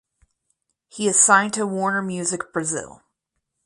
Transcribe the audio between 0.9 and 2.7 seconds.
is signed to Warner Music